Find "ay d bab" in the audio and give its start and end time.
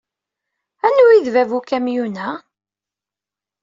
1.11-1.49